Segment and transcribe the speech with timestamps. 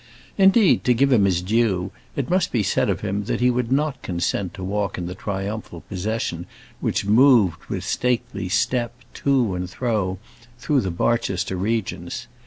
[0.35, 3.71] Indeed, to give him his due, it must be said of him that he would
[3.71, 6.47] not consent to walk in the triumphal procession
[6.79, 10.17] which moved with stately step, to and fro,
[10.57, 12.25] through the Barchester regions.